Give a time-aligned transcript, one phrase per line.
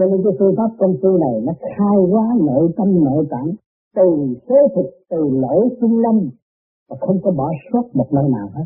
[0.00, 3.50] cho nên cái phương pháp công phu này nó khai hóa nội tâm, nội tạng
[3.96, 4.08] từ
[4.48, 6.30] thế thực, từ lỗ trung lâm,
[6.88, 8.64] và không có bỏ sót một nơi nào hết.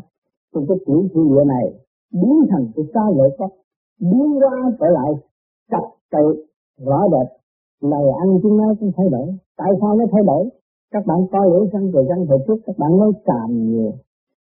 [0.53, 1.65] Trong cái tiểu thiên địa này
[2.13, 3.51] biến thành cái xa lợi pháp
[4.01, 5.11] biến hóa trở lại
[5.71, 6.45] trật tự,
[6.85, 7.27] rõ rệt
[7.81, 9.27] lời ăn chúng nó cũng thay đổi.
[9.57, 10.49] Tại sao nó thay đổi?
[10.93, 13.91] Các bạn coi lưỡi răng rồi răng hồi trước, các bạn nói càm nhiều.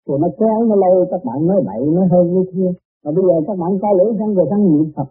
[0.08, 2.72] Rồi nó kéo nó lâu, các bạn nói bậy, nói hơn như kia.
[3.04, 5.10] Và bây giờ các bạn coi lưỡi răng rồi răng niệm phật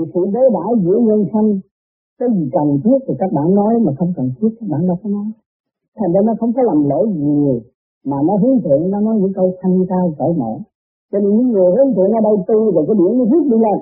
[0.00, 1.48] thì sự đối đãi giữa nhân sanh.
[2.18, 4.96] Cái gì cần thiết thì các bạn nói, mà không cần thiết các bạn đâu
[5.02, 5.28] có nói.
[5.98, 7.60] Thành ra nó không có làm lỗi gì nhiều,
[8.04, 10.52] mà nó hướng thượng, nó nói những câu thanh cao cởi mở.
[11.12, 13.58] Cho nên những người hướng thượng ở đây tu rồi cái điểm nó rút đi
[13.64, 13.78] lên.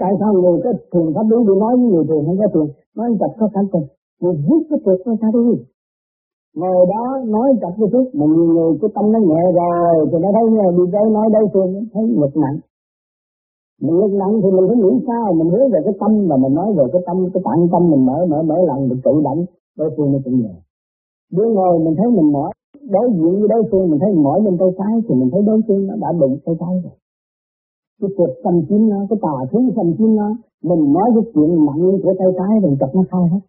[0.00, 2.68] Tại sao người có thường pháp lý đi nói với người thường không có thường
[2.96, 3.86] nói chặt có cảm tình
[4.20, 5.64] người rút cái trượt nó ra đi.
[6.56, 7.02] Ngồi đó
[7.34, 10.44] nói chặt cái thuốc mà nhiều người cái tâm nó nhẹ rồi, thì nó thấy
[10.54, 12.58] nghe đi đây nói đây thường thấy ngực nặng
[13.82, 15.32] mình lúc nặng thì mình phải nghĩ sao?
[15.38, 18.06] Mình hướng về cái tâm và mình nói về cái tâm, cái tạng tâm mình
[18.06, 19.44] mở mở mở lần mình tự động.
[19.78, 20.54] Đối phương nó cũng nhẹ
[21.30, 22.52] đứa ngồi mình thấy mình mỏi,
[22.90, 25.42] đối diện với đối phương mình thấy mình mỏi bên tay trái thì mình thấy
[25.42, 26.92] đối phương nó đã đụng tay trái rồi.
[28.00, 30.28] Cái cuộc xâm chiếm nó, cái tà thứ xâm chiếm nó,
[30.62, 33.40] mình nói cái chuyện nặng của tay trái rồi chặt nó khai hết.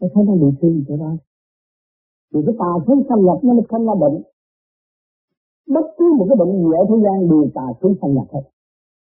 [0.00, 1.12] Nó thấy nó bị thương chỗ đó.
[2.34, 4.22] Thì cái tà thứ xâm nhập nó không là bệnh.
[5.68, 8.42] Bất cứ một cái bệnh gì ở thế gian, đều tà thứ xâm nhập hết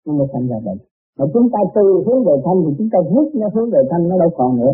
[0.06, 0.78] nó mới thành ra bệnh.
[1.18, 4.08] Mà chúng ta từ hướng về thanh thì chúng ta hút nó hướng về thanh,
[4.10, 4.74] nó đâu còn nữa.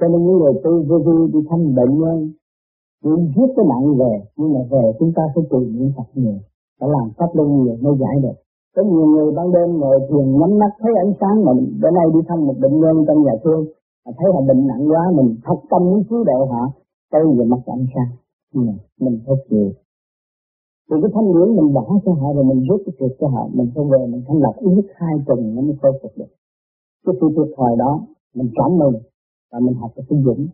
[0.00, 2.30] Cho nên những người tu vô vi đi thăm bệnh nhân
[3.02, 6.38] chỉ rút cái nặng về, nhưng mà về chúng ta phải tìm những Phật nhiều
[6.80, 8.36] phải làm pháp luân nhiều mới giải được.
[8.76, 11.52] Có nhiều người ban đêm ngồi thiền nhắm mắt thấy ánh sáng mà
[11.82, 13.64] bữa nay đi thăm một bệnh nhân trong nhà thương,
[14.04, 16.62] mà thấy họ bệnh nặng quá, mình thật tâm muốn cứu độ họ,
[17.12, 18.10] tới giờ mặt ánh sáng.
[18.52, 19.70] Nhưng mà mình phải chịu
[20.90, 23.48] thì cái thanh điển mình bỏ cho họ rồi mình rút cái thiệt cho họ,
[23.52, 26.32] mình không về, mình thanh lập ít hai tuần nó mới khôi phục được.
[27.04, 29.02] Cái sự thiệt thòi đó, mình cảm mừng
[29.50, 30.48] và mình học cái dũng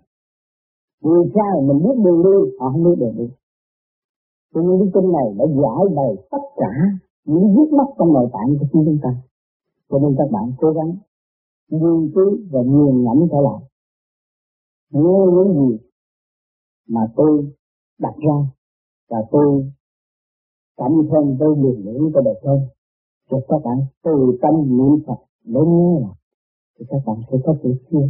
[1.00, 3.28] người cha mình biết đường đi, họ không biết đường đi.
[4.55, 6.72] Cho nên cái kinh này đã giải bày tất cả
[7.24, 9.11] những vết mắt trong nội tạng của chúng ta.
[9.90, 10.96] Cho nên các bạn cố gắng
[11.68, 13.62] nghiên cứu và nghiền ngẫm trở lại.
[14.90, 15.78] Nghe những gì
[16.88, 17.52] mà tôi
[17.98, 18.36] đặt ra
[19.11, 19.72] và tôi
[20.78, 22.58] cảm thân tôi liều lĩnh cho đời tôi
[23.30, 26.12] cho các bạn từ tâm niệm Phật để nghe là
[26.78, 28.08] thì các bạn sẽ có sự tiến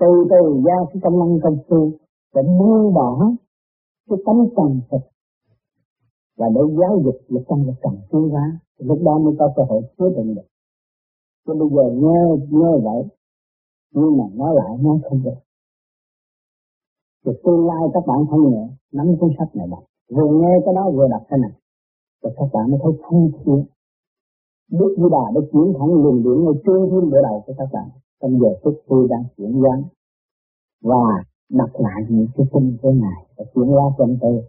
[0.00, 1.90] từ từ ra cái công năng công phu
[2.34, 3.32] để buông bỏ
[4.08, 5.02] cái tấm trần Phật.
[6.38, 9.52] Và để giáo dục lực tâm lực trần tiến hóa, thì lúc đó mới có
[9.56, 10.48] cơ hội chứa định được.
[11.46, 12.18] Chứ bây giờ nghe
[12.50, 13.02] nghe vậy,
[13.94, 15.38] nhưng mà nói lại nói không được.
[17.24, 19.84] Thì tương lai các bạn không nhẹ nắm cuốn sách này đọc.
[20.10, 21.61] Vừa nghe cái đó vừa đọc cái này
[22.22, 23.64] và các bạn mới thấy thông thiên
[24.78, 27.68] Đức Di Đà đã chuyển thẳng luồng điển ngay trên thiên địa đầu của các
[27.72, 27.88] bạn
[28.20, 29.76] trong giờ phút tôi đang chuyển hóa
[30.82, 34.42] và đặt lại những cái kinh của Ngài và chuyển hóa trong tôi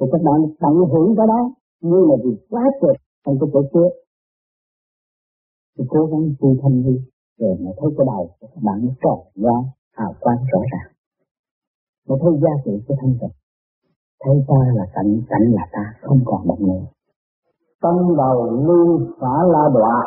[0.00, 1.40] thì các bạn tận hưởng cái đó,
[1.80, 2.96] như là việc quá tuyệt
[3.26, 3.90] trong cái chỗ trước
[5.78, 6.96] thì cố gắng tu thanh đi,
[7.38, 9.56] rồi mà thấy cái đầu của các bạn nó tròn ra,
[9.92, 10.92] hào quang rõ ràng.
[12.08, 13.36] Mà thấy giá trị của thanh tịnh.
[14.24, 16.84] Thấy ta là cảnh cảnh là ta, không còn một nữa
[17.84, 20.02] tâm đầu lưu xả la đọa,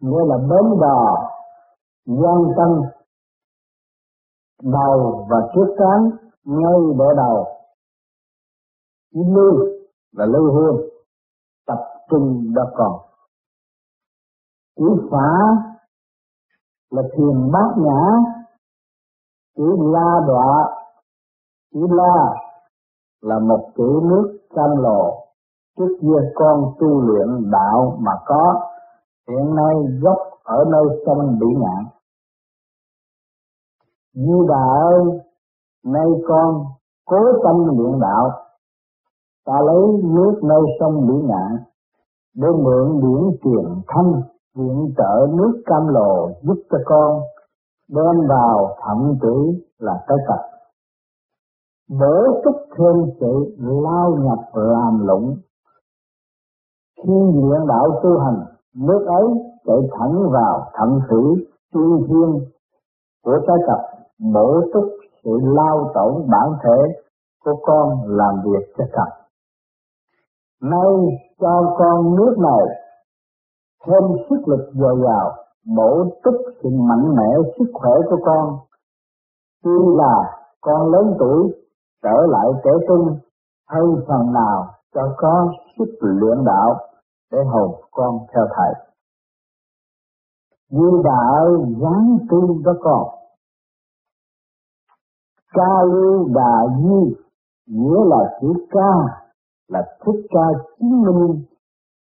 [0.00, 1.30] nghĩa là bến đò
[2.06, 2.80] gian tâm,
[4.62, 6.10] đầu và trước cán
[6.44, 7.46] ngay đỡ đầu.
[9.12, 9.66] Lưu
[10.12, 10.76] là lưu hương,
[11.66, 11.78] tập
[12.10, 12.92] trung đã còn.
[14.76, 15.30] Chữ phá
[16.90, 18.02] là thiền bát nhã,
[19.56, 20.76] chữ la đọa,
[21.74, 22.34] chữ la
[23.20, 25.29] là một chữ nước cam lộ
[25.78, 28.60] trước kia con tu luyện đạo mà có
[29.28, 31.84] hiện nay gốc ở nơi sông bị nạn
[34.14, 35.04] như bà ơi,
[35.84, 36.64] nay con
[37.06, 38.30] cố tâm luyện đạo,
[39.46, 41.56] ta lấy nước nơi sông bị nạn
[42.34, 44.12] để mượn điển truyền thanh,
[44.54, 47.20] viện trợ nước cam lồ giúp cho con,
[47.88, 50.40] đem vào thậm tử là cái cặp.
[52.00, 55.36] Đỡ chút thêm sự lao nhập làm lụng
[57.02, 58.44] khi nguyện đạo tu hành,
[58.76, 59.24] nước ấy
[59.66, 62.50] chạy thẳng vào thận thủy tiên thiên
[63.24, 63.78] của trái cặp
[64.34, 64.84] bổ túc
[65.24, 67.02] sự lao tổn bản thể
[67.44, 69.08] của con làm việc cho cặp.
[70.62, 70.92] Nay
[71.40, 72.64] cho con nước này
[73.86, 75.32] thêm sức lực dồi dào,
[75.76, 78.58] bổ túc sự mạnh mẽ sức khỏe của con.
[79.64, 80.14] Tuy là
[80.60, 81.52] con lớn tuổi
[82.02, 83.16] trở lại trẻ trung
[83.68, 86.76] hay phần nào cho có sức luyện đạo
[87.32, 88.74] để hầu con theo thầy.
[90.70, 91.46] Như đạo
[91.80, 93.08] giáng tu có con.
[95.52, 97.16] Ca lưu đà di,
[97.66, 98.92] nghĩa là chữ ca,
[99.68, 100.46] là thích ca
[100.78, 101.44] chứng minh,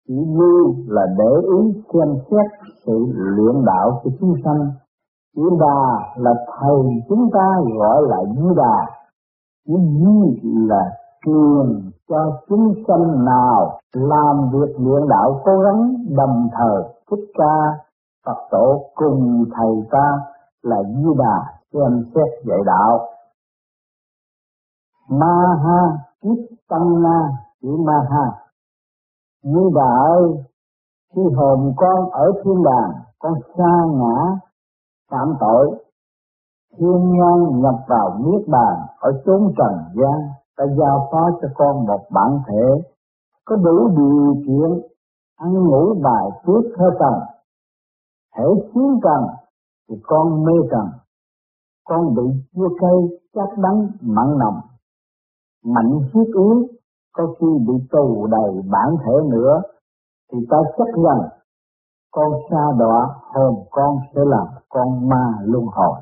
[0.08, 2.52] chữ như là để ý xem xét
[2.86, 4.72] sự luyện đạo của chúng sanh
[5.36, 7.48] chữ đà là thầy chúng ta
[7.80, 8.78] gọi là di đà
[9.68, 16.50] chữ di là truyền cho chúng sanh nào làm việc luyện đạo cố gắng đồng
[16.58, 17.84] thời thích ca
[18.26, 20.22] Phật tổ cùng thầy ta
[20.62, 23.10] là Di Đà xem xét dạy đạo.
[25.10, 27.30] Ma ha kiếp tăng na
[27.62, 28.26] chữ ma ha.
[29.44, 30.44] Di Đà ơi,
[31.16, 34.40] khi hồn con ở thiên đàng, con xa ngã,
[35.12, 35.86] phạm tội,
[36.78, 41.86] thiên nhân nhập vào niết bàn ở chốn trần gian, ta giao phó cho con
[41.86, 42.92] một bản thể,
[43.46, 44.88] có đủ điều kiện
[45.36, 47.14] ăn ngủ bài phước theo cần
[48.36, 49.24] hễ chiến cần
[49.90, 50.88] thì con mê cần
[51.84, 52.24] con bị
[52.56, 54.60] chua cây chắc đắng, mặn nồng.
[55.66, 56.68] Mạnh thiết yếu
[57.14, 59.62] có khi bị tù đầy bản thể nữa,
[60.32, 61.30] thì ta chắc rằng
[62.12, 66.00] con xa đọa hồn con sẽ làm con ma luân hồi.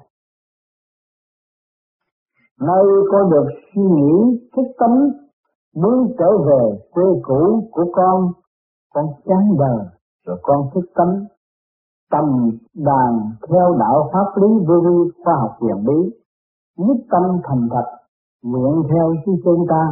[2.61, 5.09] Nay con được suy nghĩ thức tánh
[5.75, 8.31] muốn trở về quê cũ của con,
[8.93, 9.85] con chán đời
[10.25, 11.25] rồi con thức tánh.
[12.11, 16.11] Tầm đàn theo đạo pháp lý vô vi khoa học huyền bí
[16.77, 17.85] nhất tâm thành thật
[18.43, 19.83] nguyện theo sư chân ta.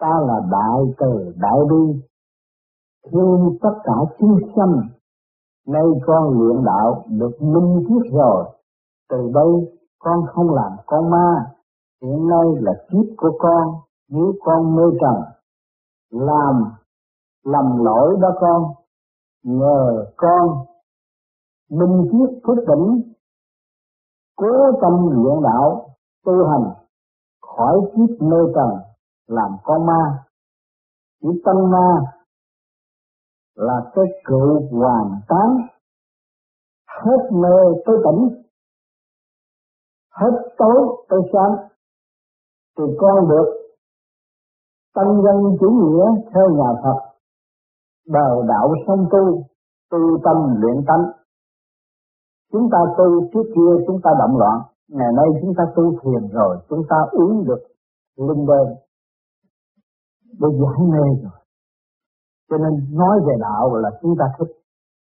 [0.00, 2.00] Ta là đại từ đại bi.
[3.12, 4.74] Thương tất cả chúng sanh
[5.66, 8.44] nay con luyện đạo được minh thiết rồi
[9.10, 11.55] từ đây con không làm con ma
[12.02, 15.22] hiện nay là kiếp của con, nếu con mê trần
[16.10, 16.64] làm,
[17.44, 18.62] lầm lỗi đó con,
[19.42, 20.66] nhờ con
[21.70, 23.12] minh triết thức tỉnh,
[24.36, 25.88] cố tâm luyện đạo,
[26.24, 26.74] tu hành
[27.40, 28.70] khỏi kiếp mê trần
[29.26, 30.24] làm con ma.
[31.22, 32.00] Chỉ tâm ma
[33.54, 35.66] là cái cựu hoàn tán,
[36.86, 38.42] hết mê tới tỉnh,
[40.10, 41.68] hết tối tới sáng
[42.78, 43.48] thì con được
[44.94, 46.98] tăng dân chủ nghĩa theo nhà Phật
[48.06, 49.42] đời đạo song tu
[49.90, 51.04] tu tâm luyện tánh.
[52.52, 56.28] Chúng ta tu trước kia chúng ta động loạn, ngày nay chúng ta tu thiền
[56.32, 57.62] rồi, chúng ta uống được
[58.16, 58.66] linh đơn
[60.40, 61.40] để giải mê rồi.
[62.50, 64.52] Cho nên nói về đạo là chúng ta thích,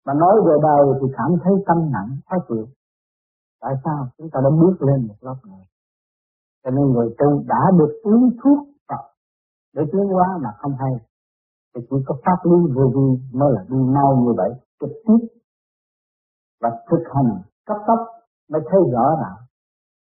[0.06, 2.66] mà nói về đời thì cảm thấy tâm nặng khó chịu
[3.62, 4.08] tại sao?
[4.18, 5.66] Chúng ta đã bước lên một lớp này
[6.64, 9.04] cho nên người tu đã được uống thuốc Phật.
[9.76, 10.94] Để tiến hóa mà không hay.
[11.76, 13.08] Thì chỉ có pháp lý vô vi
[13.40, 15.22] mới là đi mau như vậy, trực tiếp
[16.62, 17.32] và thực hành
[17.68, 18.00] cấp tốc
[18.52, 19.38] mới thấy rõ ràng.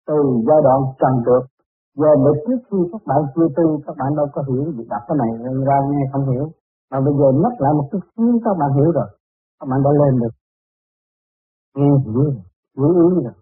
[0.07, 0.19] Từ
[0.49, 1.45] giai đoạn trần được
[2.01, 5.03] giờ mới trước khi các bạn chưa tu, các bạn đâu có hiểu việc đọc
[5.09, 5.31] cái này,
[5.69, 6.47] ra nghe không hiểu.
[6.91, 9.09] Mà bây giờ nhắc lại một chút xíu, các bạn hiểu rồi.
[9.61, 10.35] Các bạn đã lên được.
[11.77, 12.35] Nghe hiểu rồi
[12.77, 13.35] hiểu ý rồi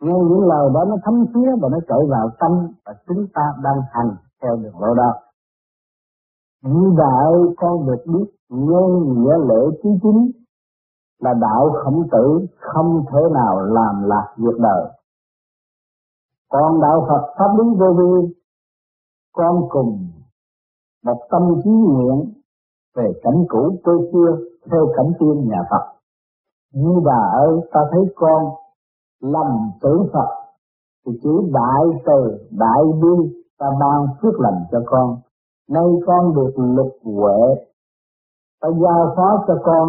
[0.00, 2.52] nghe những lời đó nó thấm thía và nó trở vào tâm
[2.86, 5.12] và chúng ta đang hành theo đường lối đó.
[6.62, 10.30] Như đạo con được biết nhân nghĩa lễ chí chính
[11.20, 14.90] là đạo khổng tử không thể nào làm lạc việc đời.
[16.50, 18.34] Còn đạo Phật pháp lý vô vi,
[19.32, 20.08] con cùng
[21.04, 22.32] một tâm trí nguyện
[22.96, 24.36] về cảnh cũ tôi xưa
[24.70, 25.94] theo cảnh tiên nhà Phật.
[26.72, 28.44] Như bà ơi ta thấy con
[29.32, 30.28] lầm tưởng Phật.
[31.06, 35.16] Thì chỉ đại từ, đại bi ta ban phước lành cho con.
[35.68, 37.64] Nay con được lục huệ.
[38.60, 39.88] Ta giao phó cho con.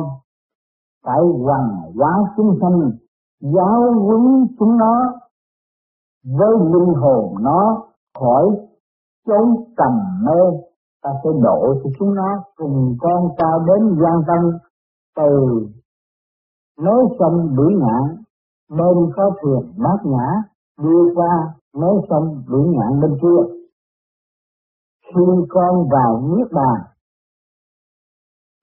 [1.06, 2.92] Phải hoàn hóa chúng sanh,
[3.42, 5.14] giáo huấn chúng nó,
[6.24, 7.84] với linh hồn nó
[8.20, 8.46] khỏi
[9.28, 9.94] chốn trầm
[10.26, 10.58] mê.
[11.04, 14.60] Ta sẽ độ cho chúng nó cùng con cao đến gian tâm
[15.16, 15.60] từ
[16.80, 18.25] nối sông đuổi ngạn
[18.70, 20.28] bên có thuyền bát nhã
[20.78, 23.56] đưa qua nối sông đuổi ngạn bên kia
[25.06, 26.82] khi con vào niết bàn,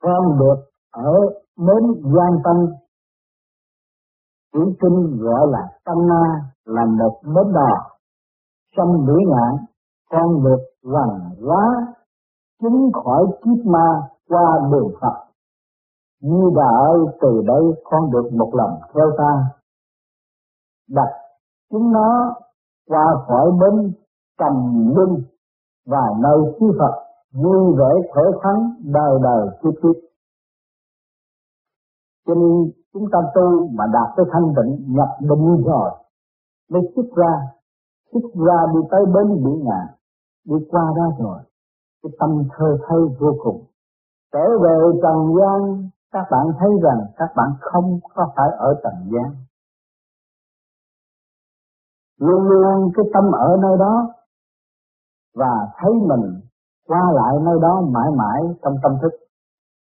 [0.02, 1.14] con được ở
[1.56, 2.56] đến gian tâm
[4.52, 7.90] chữ kinh gọi là tâm na là một bến đò
[8.76, 9.66] trong đuổi ngạn
[10.10, 11.94] con được hoàn hóa
[12.60, 15.24] chính khỏi kiếp ma qua đường Phật.
[16.20, 19.61] Như bà ơi, từ đây con được một lần theo ta.
[20.88, 21.08] Đặt
[21.70, 22.34] chúng nó
[22.88, 23.92] qua khỏi bến
[24.38, 24.54] trầm
[24.96, 25.22] luân
[25.86, 26.94] và nơi sư Phật
[27.32, 30.02] vui vẻ khởi thắng đời đời kiếp kiếp.
[32.26, 35.90] Cho nên chúng ta tu mà đạt tới thanh tịnh, nhập định rồi,
[36.70, 37.32] mới xuất ra
[38.12, 39.86] xuất ra đi tới bến biển ngạn
[40.44, 41.38] đi qua đó rồi,
[42.02, 43.64] cái tâm thơ thay vô cùng
[44.32, 49.10] trở về trần gian, các bạn thấy rằng các bạn không có phải ở trần
[49.12, 49.34] gian
[52.26, 53.94] luôn luôn cái tâm ở nơi đó
[55.34, 56.40] và thấy mình
[56.88, 59.12] qua lại nơi đó mãi mãi trong tâm thức,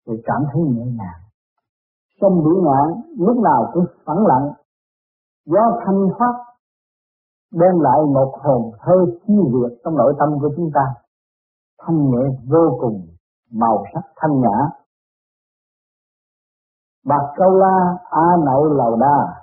[0.07, 1.21] thì cảm thấy nhẹ nhàng.
[2.21, 4.53] Trong biển ngạn lúc nào cũng phẳng lặng,
[5.47, 6.33] gió thanh thoát,
[7.53, 10.95] đem lại một hồn thơ siêu việt trong nội tâm của chúng ta.
[11.83, 13.07] Thanh nhẹ vô cùng,
[13.53, 14.69] màu sắc thanh nhã.
[17.07, 19.42] Bạc câu la a nậu lầu đa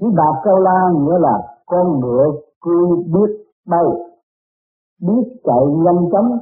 [0.00, 2.24] chữ bạc cao la nghĩa là con ngựa
[2.60, 3.84] cứ biết bay,
[5.00, 6.38] biết chạy nhanh chóng.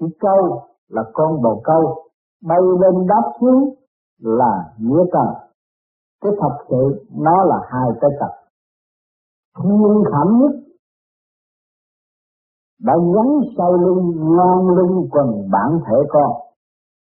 [0.00, 2.04] Chữ câu là con bồ câu
[2.42, 3.74] bay lên đáp xuống
[4.18, 5.26] là nghĩa cần
[6.20, 8.30] cái thật sự nó là hai cái tập
[9.62, 10.60] thiên khảm nhất.
[12.82, 13.26] Đã gắn
[13.58, 16.32] sau lưng ngang lưng quần bản thể con.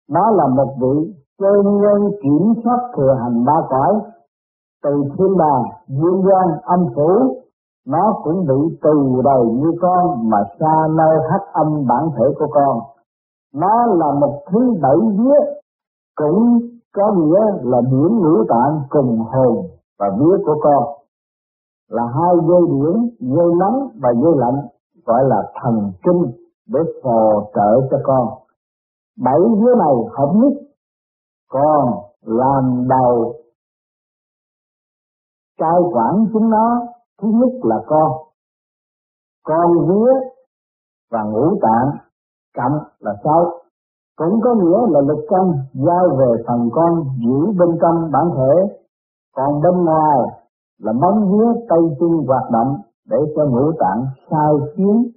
[0.08, 4.00] Nó là một vị cơ nhân kiểm soát thừa hành ba cõi
[4.82, 7.10] từ thiên đàng, dương gian, âm phủ,
[7.86, 12.46] nó cũng bị từ đầy như con mà xa nơi hắc âm bản thể của
[12.50, 12.78] con.
[13.54, 15.40] Nó là một thứ bảy vía,
[16.16, 16.58] cũng
[16.96, 19.66] có nghĩa là điển ngũ tạng cùng hồn
[19.98, 20.84] và vía của con.
[21.90, 24.66] Là hai dây điển dây nóng và dây lạnh,
[25.06, 26.32] gọi là thần kinh
[26.66, 28.28] để phò trợ cho con.
[29.24, 30.52] Bảy vía này hợp nhất
[31.50, 33.32] con làm đầu
[35.58, 36.86] cai quản chúng nó,
[37.22, 38.12] thứ nhất là con.
[39.44, 40.12] Con vía
[41.10, 41.98] và ngũ tạng
[42.56, 43.60] cộng là sáu
[44.16, 48.76] cũng có nghĩa là lực căn giao về phần con giữ bên trong bản thể.
[49.36, 50.18] Còn bên ngoài
[50.78, 52.76] là móng vía tay chân hoạt động
[53.08, 55.10] để cho ngũ tạng sai khiến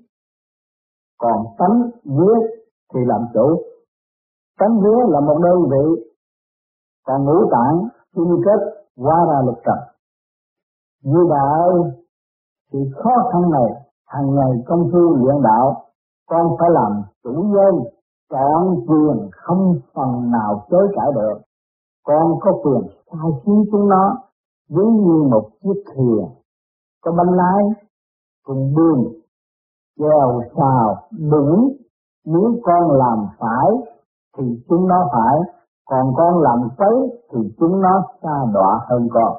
[1.19, 2.35] còn tánh vía
[2.93, 3.61] thì làm chủ.
[4.59, 6.03] Tánh vía là một đơn vị.
[7.07, 8.59] Còn ngũ tạng chung kết
[8.97, 9.77] qua ra lực trần
[11.03, 11.85] như đạo
[12.73, 15.83] thì khó khăn này, hàng ngày công phu luyện đạo,
[16.29, 17.83] con phải làm chủ nhân,
[18.29, 21.39] chọn quyền không phần nào chối cãi được.
[22.05, 24.17] Con có quyền sai khiến chúng nó
[24.69, 26.25] giống như một chiếc thuyền.
[27.03, 27.63] Có bánh lái
[28.45, 29.13] cùng đường
[29.99, 30.95] chèo xào
[31.31, 31.73] đúng
[32.25, 33.69] nếu con làm phải,
[34.37, 35.53] thì chúng nó phải.
[35.89, 39.37] Còn con làm quấy thì chúng nó xa đọa hơn con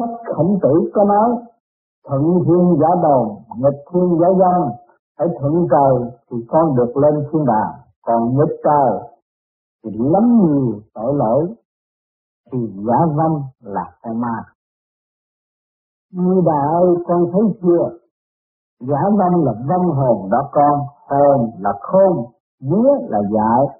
[0.00, 1.30] sách khổng tử có nói,
[2.08, 4.70] thuận thiên giả đồn, nghịch thiên giả dân
[5.18, 9.10] phải thuận trời thì con được lên thiên đàng, còn nghịch trời
[9.84, 11.54] thì lắm nhiều tội lỗi,
[12.52, 14.44] thì giả văn là con ma.
[16.12, 17.90] Như bà ơi, con thấy chưa?
[18.80, 22.26] Giả văn là văn hồn đó con, hồn là khôn,
[22.60, 23.79] vía là dại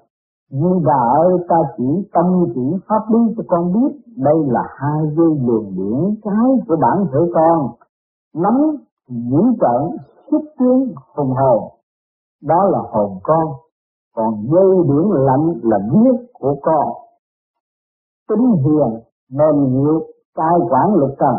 [0.53, 5.01] nhưng bà ơi, ta chỉ tâm chỉ pháp lý cho con biết, đây là hai
[5.17, 7.71] dây đường điển trái của bản thể con.
[8.35, 8.53] Nắm
[9.07, 9.97] dữ trận
[10.31, 11.71] xuất tiến, hùng hồn.
[12.41, 13.53] Đó là hồn con.
[14.15, 16.87] Còn dây điển lạnh là biết của con.
[18.29, 20.01] Tính hiền, mềm nhược,
[20.35, 21.35] cai quản lực trần.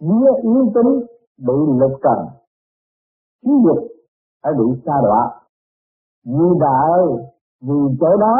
[0.00, 1.06] Vía yếu tính,
[1.38, 2.26] bị lực trần.
[3.44, 3.78] Khí dục
[4.42, 5.40] phải bị xa đọa.
[6.24, 6.68] Như bà
[7.60, 8.36] vì chỗ đó,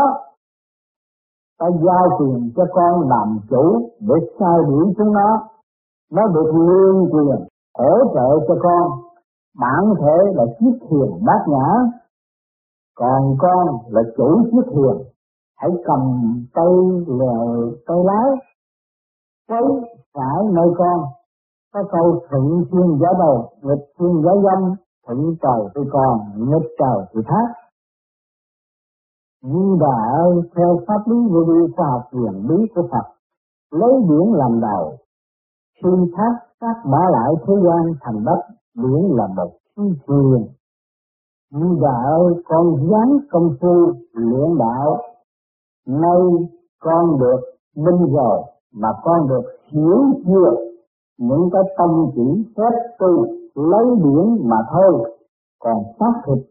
[1.59, 5.49] ta giao quyền cho con làm chủ để sai đuổi chúng nó.
[6.13, 7.47] Nó được nguyên quyền
[7.79, 8.91] hỗ trợ cho con.
[9.61, 11.69] Bản thể là chiếc thuyền bát nhã.
[12.97, 15.07] Còn con là chủ chiếc thuyền.
[15.57, 16.01] Hãy cầm
[16.55, 16.73] tay
[17.07, 18.31] lèo tay lái,
[19.49, 19.81] quấy
[20.15, 21.01] phải nơi con.
[21.75, 24.75] Có câu thuận thiên gió đầu, nghịch thiên gió dâm
[25.07, 27.58] thuận trời thì còn, nghịch trời thì thác
[29.43, 33.07] nhưng bà ơi, theo pháp lý vô vi khoa học quyền bí của Phật
[33.71, 34.97] lấy biển làm đầu
[35.83, 38.41] xin thác các bả lại thế gian thành đất
[38.75, 40.49] biển là một phi thuyền
[41.51, 44.99] như bà ơi con dán công phu luyện đạo
[45.87, 46.49] nay
[46.81, 47.41] con được
[47.77, 48.43] minh rồi
[48.75, 50.55] mà con được hiểu chưa?
[51.19, 55.15] Những cái tâm chỉ phép tu lấy biển mà thôi
[55.61, 56.47] còn xác thịt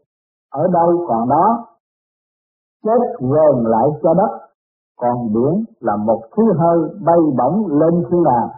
[0.52, 1.67] ở đâu còn đó?
[2.84, 4.38] Chết quền lại cho đất.
[5.00, 8.48] Còn biển là một thứ hơi bay bổng lên thiên đàng.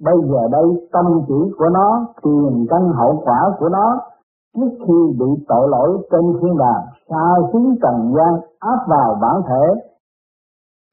[0.00, 4.00] Bây giờ đây, tâm chỉ của nó tiền căn hậu quả của nó,
[4.56, 9.42] trước khi bị tội lỗi trên thiên đàng, xa xuống trần gian áp vào bản
[9.48, 9.80] thể.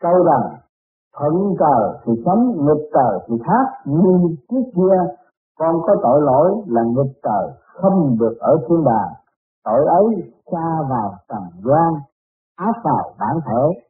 [0.02, 0.56] Câu rằng,
[1.18, 3.66] thuận cờ thì sống nghịch cờ thì khác.
[3.86, 5.14] Nhưng trước kia
[5.60, 9.14] con có tội lỗi là nghịch cờ không được ở thiên đàng.
[9.66, 11.94] Tội ấy xa vào trần gian
[12.56, 13.82] áp vào bản thể.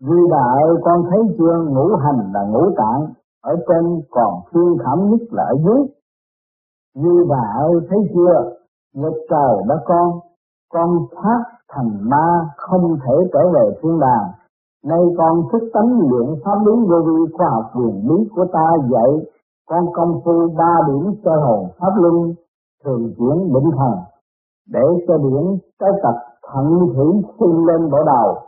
[0.00, 1.64] Vì đạo con thấy chưa?
[1.68, 5.86] Ngũ hành là ngũ tạng, ở trên còn thiên thảm nhất là ở dưới.
[6.94, 8.50] Như đạo thấy chưa?
[8.94, 10.20] Nghịch trời đó con
[10.72, 11.42] con thoát
[11.72, 14.30] thành ma không thể trở về thiên đàng.
[14.84, 18.66] Nay con thức tánh luyện pháp lý vô vi khoa học quyền lý của ta
[18.90, 19.10] dạy,
[19.68, 22.34] con công phu ba điểm sơ hồn pháp luân
[22.84, 23.92] thường chuyển định thần,
[24.68, 26.14] để cho điển cái tập
[26.52, 28.38] thận hưởng sinh lên bộ đầu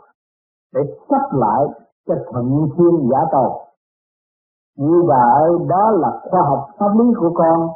[0.73, 1.65] để sắp lại
[2.07, 3.67] cho thận thiên giả cầu
[4.77, 7.69] như vậy, đó là khoa học pháp lý của con,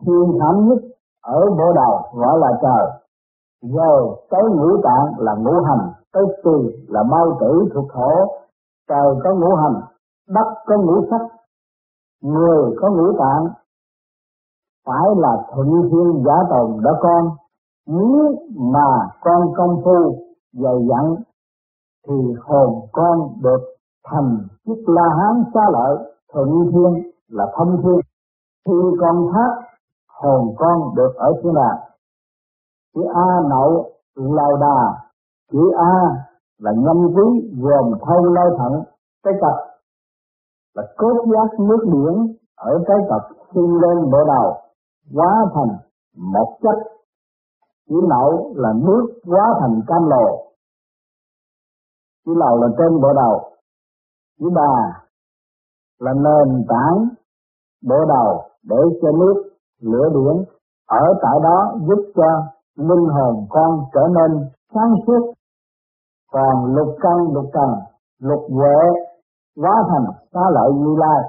[0.00, 0.78] thiên thảm nhất
[1.22, 2.90] ở bộ đầu gọi là trời.
[3.74, 8.10] Rồi tới ngũ tạng là ngũ hành, tới tỳ là bao tử thuộc thổ,
[8.88, 9.80] trời có ngũ hành,
[10.28, 11.20] đất có ngũ sắc,
[12.22, 13.48] người có ngũ tạng.
[14.86, 17.28] Phải là thuận thiên giả tồn đó con
[17.86, 20.18] nếu mà con công phu
[20.52, 21.14] dày dặn,
[22.08, 22.14] thì
[22.44, 23.60] hồn con được
[24.04, 28.00] thành chức la hán xa lợi, thuận thiên là thông thiên.
[28.66, 29.68] Khi con thác,
[30.08, 31.78] hồn con được ở thiên đàng.
[32.94, 35.06] Chữ a nậu lao đà,
[35.52, 36.24] chữ a
[36.58, 38.82] là ngâm quý gồm thâu lao thận,
[39.24, 39.54] cái cặp
[40.74, 43.22] là cốt giác nước biển ở cái cặp
[43.54, 44.54] sinh lên bộ đầu,
[45.14, 45.76] hóa thành
[46.16, 46.95] một chất
[47.88, 50.46] chỉ nậu là nước hóa thành cam lồ
[52.26, 53.40] chỉ lầu là trên bộ đầu.
[54.38, 55.02] Chỉ bà
[55.98, 57.08] là nền tảng
[57.88, 59.34] bộ đầu để cho nước
[59.80, 60.44] lửa điển
[60.86, 62.28] ở tại đó giúp cho
[62.76, 65.32] linh hồn con trở nên sáng suốt.
[66.32, 67.70] Còn lục căn, lục trần,
[68.20, 68.78] lục huệ
[69.56, 71.20] hóa thành xá lợi như lai.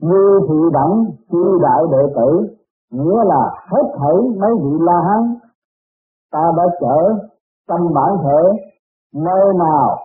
[0.00, 2.56] Như thị đẳng chư đại đệ tử
[2.92, 5.34] nghĩa là hết thảy mấy vị la hán.
[6.32, 6.98] Ta đã trở
[7.68, 8.68] tâm bản thể
[9.14, 9.98] nơi nào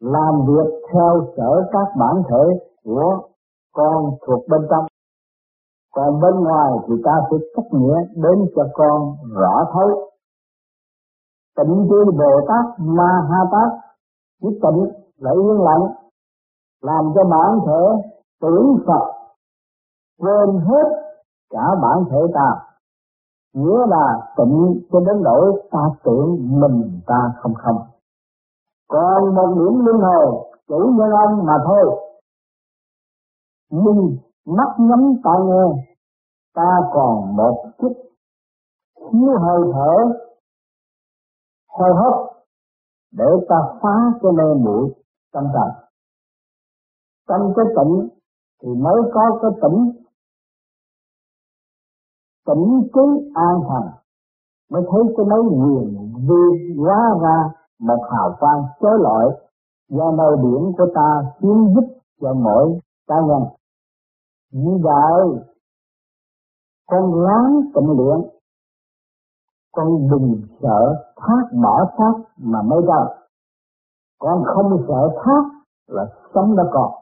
[0.00, 2.44] làm việc theo sở các bản thể
[2.84, 3.20] của
[3.72, 4.86] con thuộc bên trong.
[5.94, 9.88] Còn bên ngoài thì ta sẽ cách nghĩa đến cho con rõ thấu.
[11.56, 13.72] Tịnh chư bồ tát ma ha tát
[14.42, 15.84] chỉ tịnh là yên lặng,
[16.82, 18.10] làm cho bản thể
[18.40, 19.12] tưởng phật
[20.18, 21.03] quên hết
[21.50, 22.48] cả bản thể ta.
[23.54, 27.78] Nghĩa là tịnh cho đến nỗi ta tưởng mình ta không không.
[28.88, 32.00] Còn một điểm linh hồn, chủ nhân ông mà thôi.
[33.70, 35.84] Nhưng mắt nhắm ta nghe,
[36.54, 37.92] ta còn một chút.
[39.12, 40.18] Thiếu hơi thở,
[41.78, 42.14] hơi hấp
[43.12, 44.94] để ta phá cái mê muội
[45.32, 45.84] tâm trạng
[47.28, 48.08] trong cái tỉnh
[48.62, 50.03] thì mới có cái tỉnh
[52.46, 53.82] tỉnh trí an thần.
[54.70, 59.30] Mới thấy cái mấy quyền vi hóa ra một hào quang chói lọi
[59.88, 63.42] do nơi điểm của ta kiếm giúp cho mỗi cá nhân.
[64.52, 65.44] Như vậy,
[66.86, 68.30] con láng tịnh luyện,
[69.72, 73.24] con đừng sợ thác bỏ thác mà mới ra
[74.24, 75.42] con không sợ thác
[75.86, 76.92] là sống đã còn.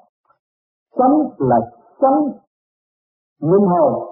[0.99, 1.57] Sống là
[2.01, 2.29] sống
[3.41, 4.12] linh hồn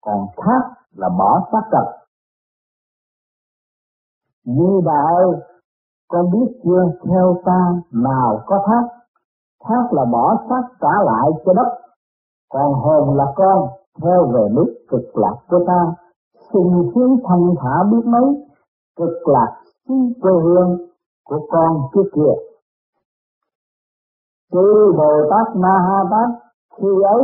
[0.00, 0.60] còn thác
[0.92, 2.00] là bỏ xác trần
[4.44, 5.40] như bà ơi,
[6.08, 6.84] con biết chưa?
[7.08, 9.00] Theo ta, nào có thác
[9.64, 11.78] thác là bỏ xác trả lại cho đất.
[12.50, 13.68] Còn hồn là con,
[14.02, 15.94] theo về nước cực lạc của ta.
[16.52, 18.46] Xin sướng thanh thả biết mấy,
[18.96, 20.78] cực lạc xứ quê hương
[21.24, 22.32] của con trước kia.
[24.52, 26.42] Chư bồ tát ma ha tát,
[26.76, 27.22] khi ấy,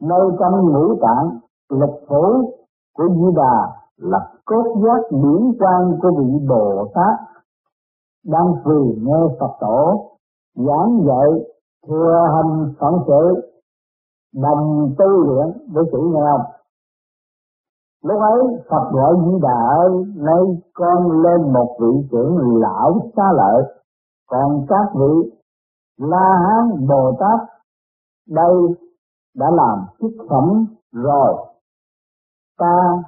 [0.00, 1.38] nơi trong ngũ tạng
[1.70, 2.52] lục phủ
[2.96, 7.30] của Di Đà là cốt giác điển quan của vị Bồ Tát
[8.26, 10.10] đang vì nghe Phật tổ
[10.56, 11.28] giảng dạy
[11.86, 13.50] thừa hành phận sự,
[14.34, 16.38] đồng tu luyện với chủ nghèo.
[18.04, 23.32] lúc ấy, Phật gọi Di Đà ơi nay con lên một vị trưởng lão xa
[23.32, 23.62] lợi
[24.28, 25.30] còn các vị
[25.98, 27.48] La Hán, Bồ Tát,
[28.28, 28.54] đây
[29.36, 31.49] đã làm chức phẩm rồi
[32.60, 33.02] ta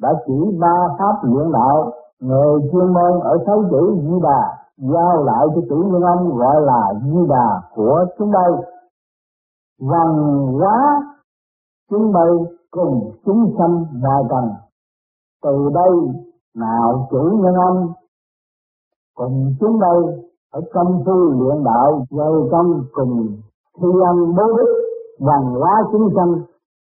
[0.00, 4.40] đã chỉ ba pháp luyện đạo người chuyên môn ở sáu chữ di đà,
[4.78, 8.52] giao lại cho chủ nhân ông gọi là di đà của chúng đây
[9.80, 10.08] văn
[10.58, 11.02] hóa
[11.90, 12.30] chúng đây
[12.70, 14.44] cùng chúng sanh ngoài trần
[15.42, 16.14] từ đây
[16.54, 17.92] nào chủ nhân ông
[19.14, 23.26] cùng chúng đây ở công phu luyện đạo dày công cùng
[23.80, 24.70] thi âm bố đức
[25.18, 26.34] văn hóa chúng sanh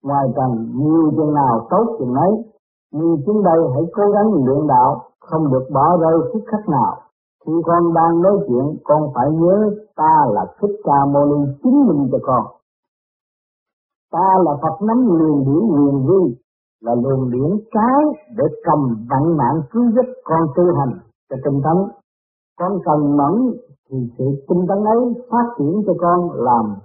[0.03, 2.53] ngoài trần nhiều chừng nào tốt chừng ấy
[2.93, 6.95] nhưng chúng đây hãy cố gắng luyện đạo, không được bỏ rơi phút khắc nào.
[7.45, 11.87] Khi con đang nói chuyện, con phải nhớ ta là thích ca mâu ni chứng
[11.87, 12.45] minh cho con.
[14.11, 16.35] Ta là phật nắm liền điển huyền vi,
[16.81, 18.03] là luồng điển trái
[18.37, 21.77] để cầm vận mạng cứu giúp con tu hành cho tinh tấn.
[22.59, 23.53] Con cần mẫn
[23.89, 26.75] thì sự tinh tấn ấy phát triển cho con làm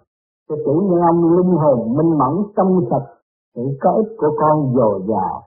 [0.49, 3.07] cho chủ nhân ông linh hồn minh mẫn trong sạch,
[3.55, 5.43] sự có ích của con dồi dào.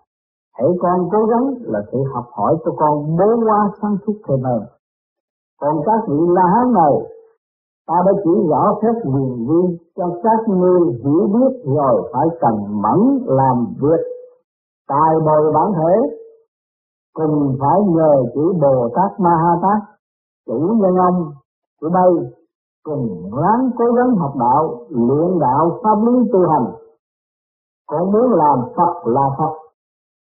[0.54, 4.44] Hãy con cố gắng là sự học hỏi cho con bố qua sáng suốt thêm
[4.44, 4.62] hơn
[5.62, 6.94] còn các vị la hán này,
[7.88, 12.56] ta đã chỉ rõ phép quyền vi cho các ngươi hiểu biết rồi phải cần
[12.84, 14.02] mẫn làm việc.
[14.88, 15.94] Tài bồi bản thể,
[17.14, 19.90] cùng phải nhờ chữ Bồ Tát Ma Ha Tát,
[20.48, 21.32] chủ nhân ông
[21.82, 22.12] của đây
[22.84, 26.74] cùng ráng cố gắng học đạo, luyện đạo pháp lý tu hành.
[27.88, 29.54] Con muốn làm Phật là Phật,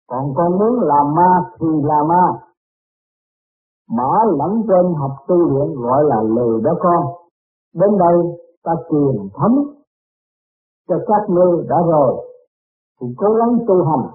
[0.08, 2.24] còn con muốn làm ma thì là ma.
[3.90, 7.04] Mở lẫn trên học tu luyện gọi là lười đó con.
[7.74, 8.16] Đến đây
[8.62, 9.54] ta truyền thống
[10.88, 12.26] cho các ngươi đã rồi.
[13.00, 14.10] Thì cố gắng tu hành,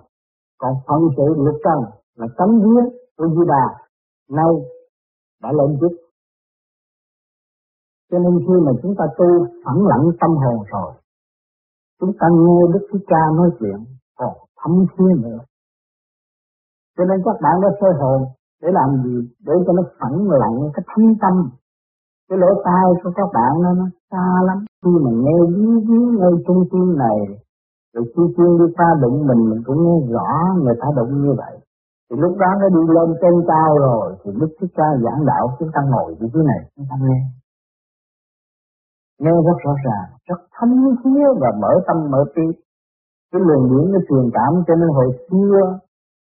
[0.60, 1.80] còn phận sự lực cần
[2.16, 3.76] là tấm viết của Di Đà.
[4.30, 4.54] Nay
[5.42, 5.92] đã lên chức
[8.12, 10.92] cho nên khi mà chúng ta tu phẳng lặng tâm hồn rồi
[12.02, 13.78] chúng ta nghe Đức Thích Ca nói chuyện
[14.20, 15.40] còn thấm thía nữa.
[16.98, 18.22] Cho nên các bạn đã sơ hồn
[18.62, 19.16] để làm gì?
[19.46, 21.50] Để cho nó phẳng lặng cái thâm tâm.
[22.30, 24.58] Cái lỗ tai của các bạn nó, nó xa lắm.
[24.84, 27.18] Khi mà nghe dí dí ngay trung tim này
[27.94, 30.30] rồi khi chuyên đi qua đụng mình mình cũng nghe rõ
[30.64, 31.56] người ta đụng như vậy.
[32.10, 35.56] Thì lúc đó nó đi lên trên cao rồi thì lúc Thích Ca giảng đạo
[35.60, 37.20] chúng ta ngồi như thế này chúng ta nghe
[39.22, 40.70] nghe rất rõ ràng, rất thấm
[41.02, 42.48] thía và mở tâm, mở trí.
[43.32, 45.58] Cái luồng điển nó truyền cảm cho nên hồi xưa,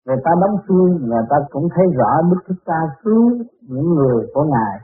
[0.05, 3.23] người ta đóng phim, người ta cũng thấy rõ Đức Thích Ca cứu
[3.61, 4.75] những người của Ngài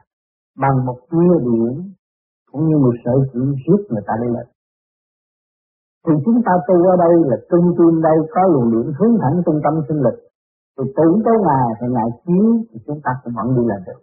[0.61, 1.73] bằng một tia điển
[2.51, 4.47] cũng như một sợi chỉ giết người ta đi lên.
[6.05, 9.41] Thì chúng ta tu ở đây là trung tâm đây, có luồng điện hướng thẳng
[9.45, 10.17] trung tâm sinh lực.
[10.77, 14.01] Thì tưởng tới Ngài, thì Ngài chiếu, thì chúng ta cũng vẫn đi làm được.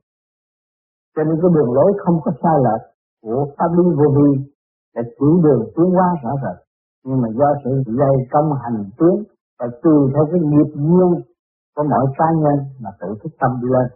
[1.15, 2.85] Cho nên cái đường lối không có sai lệch
[3.23, 4.31] của pháp lý vô vi
[4.95, 6.67] để chỉ đường tiến hóa rõ rệt.
[7.05, 9.25] Nhưng mà do sự dày công hành tiến,
[9.59, 11.11] và tùy theo cái nghiệp duyên
[11.77, 13.89] của mọi cá nhân mà tự thức tâm đi lên.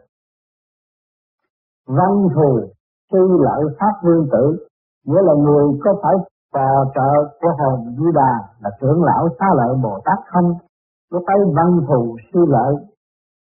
[1.87, 2.61] Văn thù
[3.13, 4.67] sư lợi, pháp vương tử,
[5.07, 6.15] nghĩa là người có phải
[6.53, 10.53] phò trợ của hồn di đà là trưởng lão xá lợi bồ tát không?
[11.13, 12.75] Có tay văn thù, sư lợi,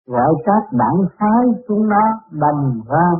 [0.07, 3.11] gọi các đảng phái chúng nó đầm ra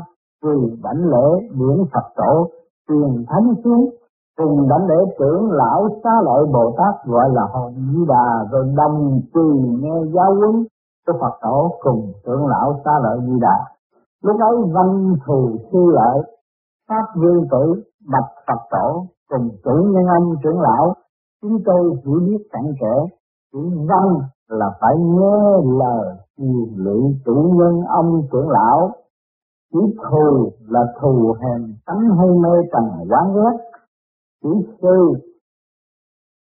[0.42, 2.48] vì đảnh lễ điển Phật tổ
[2.88, 3.90] truyền thánh xuống,
[4.37, 8.64] cùng đảnh lễ trưởng lão xá lợi Bồ Tát gọi là hồn di đà, rồi
[8.77, 10.66] đồng trì nghe giáo huấn
[11.07, 13.59] của Phật tổ cùng trưởng lão xá lợi di đà.
[14.22, 16.22] Lúc ấy văn thù sư lợi,
[16.88, 20.94] pháp vương tử bạch Phật tổ cùng chủ nhân ông trưởng lão,
[21.42, 23.16] chúng tôi chỉ biết cặn kẽ
[23.53, 28.90] chữ văn là phải nghe lời truyền lụy chủ nhân ông trưởng lão
[29.72, 29.78] chỉ
[30.11, 33.57] thù là thù hèn tánh hay mê trần quán ghét
[34.42, 34.50] chỉ
[34.83, 35.12] sư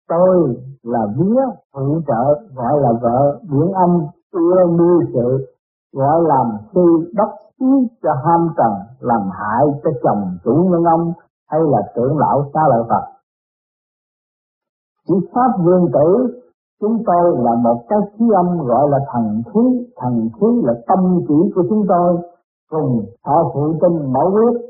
[0.09, 1.43] tôi là vía
[1.75, 2.25] phụ trợ
[2.55, 5.47] gọi là vợ biển âm ưa mưu sự
[5.93, 11.13] gọi làm sư đốc chí cho ham trần làm hại cho chồng chủ nhân ông
[11.49, 13.05] hay là trưởng lão xa lợi Phật.
[15.09, 16.41] chỉ Pháp Vương Tử
[16.81, 21.21] chúng tôi là một cái khí âm gọi là thần khí, thần khí là tâm
[21.29, 22.17] chỉ của chúng tôi
[22.71, 24.67] cùng họ phụ tinh mẫu quyết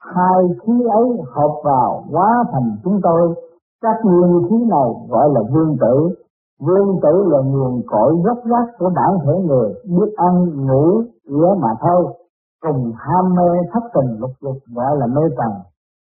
[0.00, 3.34] hai khí ấy hợp vào hóa thành chúng tôi.
[3.82, 6.14] Các nguyên khí này gọi là vương tử.
[6.60, 11.54] Vương tử là nguồn cội gốc gác của bản thể người, biết ăn, ngủ nghĩa
[11.60, 12.14] mà thôi.
[12.62, 15.52] Cùng ham mê thất tình lục dục gọi là mê trần.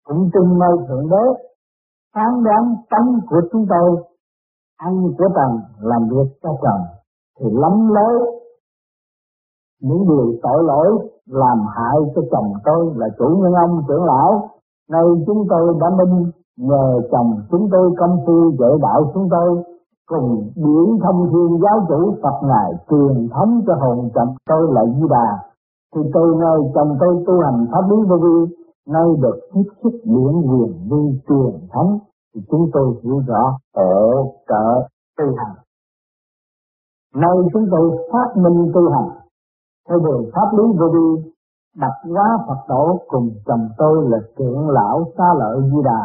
[0.07, 1.43] Cũng chung mê thượng đế.
[2.15, 4.03] Phán đoán tánh của chúng tôi,
[4.77, 6.81] ăn của trần, làm việc cho trần,
[7.39, 8.36] thì lắm lối
[9.81, 10.87] những người tội lỗi
[11.29, 14.49] làm hại cho chồng tôi là chủ nhân ông, trưởng lão.
[14.89, 19.63] Nay chúng tôi đã minh nhờ chồng chúng tôi công phu dạy đạo chúng tôi,
[20.09, 24.85] cùng điển thông thiên giáo chủ Phật ngài truyền thống cho hồn chồng tôi là
[24.85, 25.39] Di Đà.
[25.95, 28.55] Thì từ nơi chồng tôi tu hành pháp lý vô vi,
[28.87, 31.99] nay được tiếp xúc điển quyền vi truyền thống,
[32.35, 34.87] thì chúng tôi hiểu rõ ở trợ
[35.17, 35.55] tu hành.
[37.15, 39.09] Nay chúng tôi phát minh tu hành
[39.89, 41.31] theo đường pháp lý vô vi
[41.77, 46.01] đặt quá Phật tổ cùng chồng tôi là trưởng lão xa lợi Di Đà.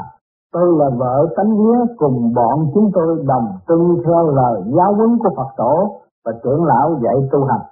[0.52, 5.18] Tôi là vợ tánh vía cùng bọn chúng tôi đồng tuân theo lời giáo huấn
[5.18, 7.66] của Phật tổ và trưởng lão dạy tu hành.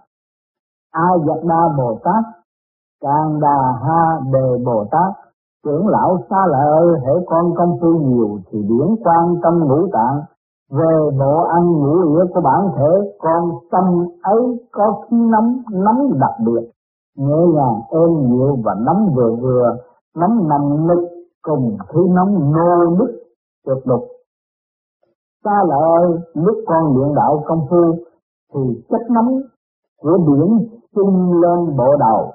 [0.93, 2.25] A Dật Đa Bồ Tát,
[3.03, 5.13] Càng Đà Ha Đề Bồ Tát,
[5.65, 10.21] trưởng lão xa lợi hệ con công phu nhiều thì điển quan tâm ngũ tạng
[10.71, 13.85] về bộ ăn ngủ nghĩa của bản thể, con tâm
[14.23, 16.71] ấy có khí nóng nóng đặc biệt.
[17.17, 19.77] Nhẹ nhàng, êm dịu và nóng vừa vừa
[20.17, 21.09] nóng nằm lực
[21.43, 23.11] cùng khí nóng nô nức
[23.67, 24.01] tuyệt đục.
[25.45, 27.95] Ta lợi lúc con luyện đạo công phu,
[28.55, 29.41] thì chất nóng
[30.03, 32.33] của biển sinh lên bộ đầu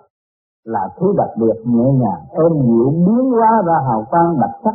[0.65, 4.73] là thứ đặc biệt nhẹ nhàng, êm dịu biến hóa ra hào quang đặc sắc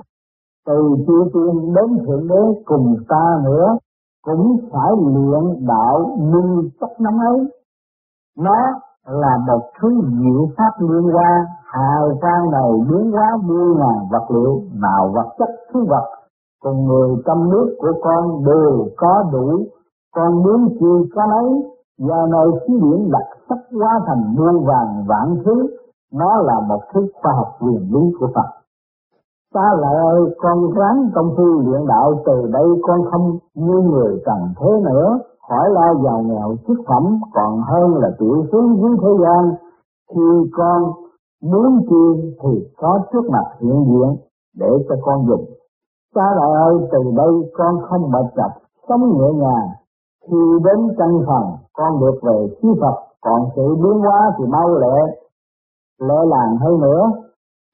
[0.70, 3.78] từ chư tiên đến thượng đế cùng ta nữa,
[4.24, 7.50] cũng phải luyện đạo minh chất nóng ấy.
[8.38, 8.56] Nó
[9.06, 14.30] là một thứ diệu pháp liên qua hào quang này biến hóa muôn ngàn vật
[14.30, 16.06] liệu, nào vật chất, thứ vật.
[16.62, 19.64] Cùng người trong nước của con đều có đủ.
[20.14, 21.62] Con muốn chi có lấy
[21.98, 25.66] do nơi khí điển đặc sắc hóa thành muôn vàng vạn thứ,
[26.12, 28.59] nó là một thứ khoa học quyền lý của Phật.
[29.54, 34.22] Ta lại ơi, con ráng công phu luyện đạo từ đây con không như người
[34.26, 38.96] trần thế nữa, khỏi lo giàu nghèo chức phẩm còn hơn là tiểu xuống dưới
[39.02, 39.52] thế gian.
[40.10, 40.82] Khi con
[41.42, 44.16] muốn chi thì có trước mặt hiện diện
[44.56, 45.44] để cho con dùng.
[46.14, 48.50] Ta lại ơi, từ đây con không mệt chập,
[48.88, 49.68] sống nhẹ nhàng.
[50.26, 54.68] Khi đến căn phòng, con được về chi Phật, còn sự biến hóa thì mau
[54.68, 54.96] lẹ,
[56.00, 57.12] lẹ làng hơn nữa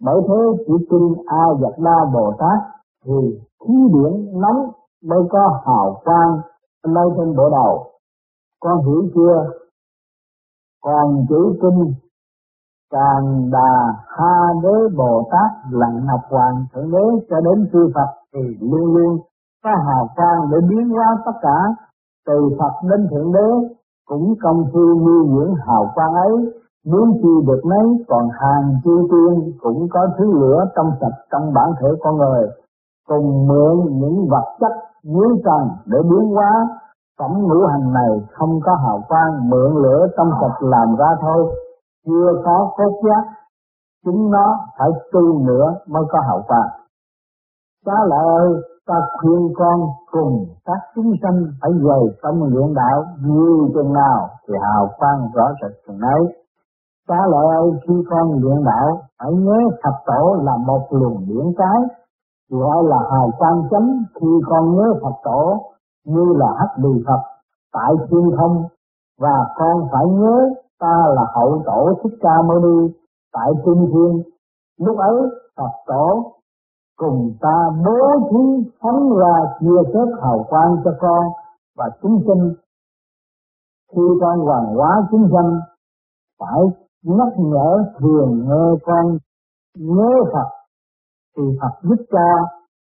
[0.00, 2.58] bởi thế chỉ kinh A Dật Đa Bồ Tát
[3.04, 4.70] thì khí điển nóng
[5.04, 6.40] mới có hào quang
[6.86, 7.86] nơi trên bộ đầu.
[8.60, 9.50] Con hiểu chưa?
[10.84, 11.94] Còn chữ kinh
[12.92, 18.08] Càng Đà Ha Đế Bồ Tát là Ngọc Hoàng Thượng Đế cho đến chư Phật
[18.34, 19.18] thì luôn luôn
[19.64, 21.58] có hào quang để biến hóa tất cả,
[22.26, 26.32] từ Phật đến Thượng Đế cũng công phu nuôi dưỡng hào quang ấy
[26.90, 31.52] Muốn chi được mấy còn hàng chi tiên cũng có thứ lửa trong sạch trong
[31.54, 32.48] bản thể con người,
[33.08, 34.72] cùng mượn những vật chất
[35.02, 36.52] dưới trần để biến hóa
[37.18, 41.46] phẩm ngũ hành này không có hào quang mượn lửa trong sạch làm ra thôi,
[42.06, 43.24] chưa có cốt giác,
[44.04, 46.68] chúng nó phải tu nữa mới có hào quang.
[47.86, 48.48] Cha lại ơi,
[48.86, 54.28] ta khuyên con cùng các chúng sanh phải dày tâm luyện đạo như chừng nào
[54.48, 56.45] thì hào quang rõ rệt chừng ấy.
[57.08, 61.52] Cha lợi ơi, khi con luyện đạo hãy nhớ Phật tổ là một luồng điển
[61.56, 61.80] cái
[62.50, 65.60] gọi là hài quan chấm khi con nhớ Phật tổ
[66.04, 67.20] như là hắc bì Phật
[67.72, 68.64] tại thiên không
[69.20, 72.92] và con phải nhớ ta là hậu tổ thích ca mâu ni
[73.32, 74.22] tại trung thiên
[74.78, 75.16] lúc ấy
[75.56, 76.32] Phật tổ
[76.96, 81.24] cùng ta bố thí phóng ra chia sớt hào quang cho con
[81.76, 82.54] và chúng sinh.
[83.92, 85.60] Khi con hoàn hóa chúng sanh
[86.38, 86.60] phải
[87.06, 89.06] nhắc nhở thường nghe con
[89.78, 90.48] nhớ Phật
[91.36, 92.28] thì Phật giúp cho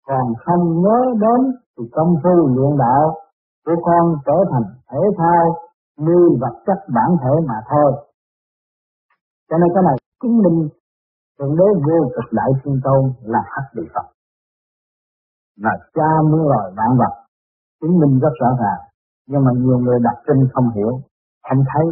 [0.06, 1.40] còn không nhớ đến
[1.78, 3.14] thì công phu luyện đạo
[3.66, 5.56] của con trở thành thể thao
[5.96, 7.92] như vật chất bản thể mà thôi.
[9.50, 10.68] Cho nên cái này chứng minh
[11.38, 14.06] Thượng đế vô cực đại thiên tôn là hắc địa Phật.
[15.56, 17.14] Là cha muốn loài vạn vật,
[17.80, 18.80] chứng minh rất rõ ràng.
[19.28, 21.00] Nhưng mà nhiều người đọc kinh không hiểu,
[21.48, 21.86] không thấy,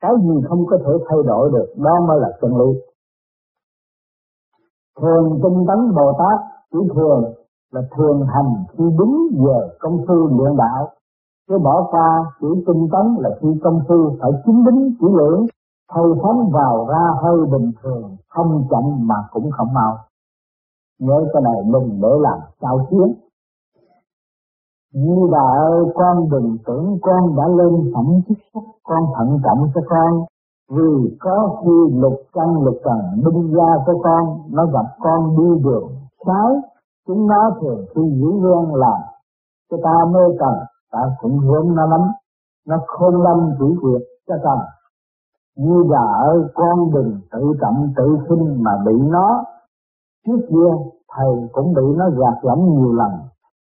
[0.00, 2.80] cái gì không có thể thay đổi được, đó mới là chân lý.
[5.00, 6.40] Thường tinh tấn Bồ Tát
[6.72, 7.24] chỉ thường
[7.72, 10.88] là thường hành khi đúng giờ công phu luyện đạo.
[11.48, 15.46] Chứ bỏ qua chỉ tinh tấn là khi công phu phải chính đính chỉ lưỡng,
[15.94, 19.98] thôi phóng vào ra hơi bình thường, không chậm mà cũng không mau.
[20.98, 23.27] Nhớ cái này đừng để làm sao chiến.
[24.94, 29.68] Như bà ơi, con đừng tưởng con đã lên phẩm chức sắc, con thận trọng
[29.74, 30.24] cho con.
[30.70, 35.62] Vì có khi lục căn lục trần binh gia của con, nó gặp con đi
[35.64, 35.88] đường
[36.26, 36.52] trái
[37.06, 39.00] chúng nó thường khi giữ ghen làm
[39.70, 40.54] cho ta mê cần
[40.92, 42.00] ta cũng hướng nó lắm.
[42.66, 44.58] Nó không lâm chỉ việc cho cần
[45.56, 49.44] như bà ơi, con đừng tự trọng tự khinh mà bị nó.
[50.26, 50.70] Trước kia,
[51.16, 53.10] thầy cũng bị nó gạt lẫm nhiều lần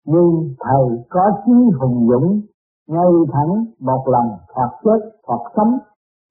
[0.06, 2.40] nhưng thầy có chí hùng dũng
[2.88, 5.78] ngay thẳng một lần hoặc chết hoặc sống